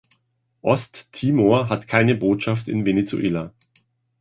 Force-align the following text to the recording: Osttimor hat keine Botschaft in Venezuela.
Osttimor 0.63 1.69
hat 1.69 1.87
keine 1.87 2.15
Botschaft 2.15 2.67
in 2.67 2.87
Venezuela. 2.87 3.53